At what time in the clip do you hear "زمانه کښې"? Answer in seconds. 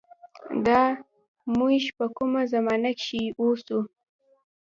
2.53-3.23